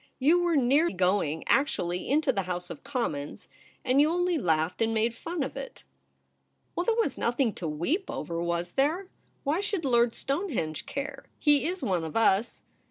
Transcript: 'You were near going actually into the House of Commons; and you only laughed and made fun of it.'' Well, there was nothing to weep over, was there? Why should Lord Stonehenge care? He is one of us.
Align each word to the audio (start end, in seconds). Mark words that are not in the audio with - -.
'You 0.17 0.41
were 0.41 0.55
near 0.55 0.89
going 0.89 1.43
actually 1.45 2.09
into 2.09 2.33
the 2.33 2.41
House 2.49 2.71
of 2.71 2.83
Commons; 2.83 3.47
and 3.85 4.01
you 4.01 4.09
only 4.11 4.39
laughed 4.39 4.81
and 4.81 4.95
made 4.95 5.13
fun 5.13 5.43
of 5.43 5.55
it.'' 5.55 5.83
Well, 6.75 6.87
there 6.87 6.95
was 6.95 7.19
nothing 7.19 7.53
to 7.53 7.67
weep 7.67 8.09
over, 8.09 8.41
was 8.41 8.71
there? 8.71 9.09
Why 9.43 9.59
should 9.59 9.85
Lord 9.85 10.15
Stonehenge 10.15 10.87
care? 10.87 11.25
He 11.37 11.67
is 11.67 11.83
one 11.83 12.03
of 12.03 12.17
us. 12.17 12.63